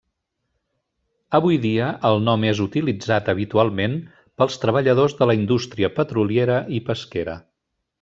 [1.39, 4.01] Avui dia el nom és utilitzat habitualment
[4.43, 7.43] pels treballadors de la indústria petroliera i pesquera.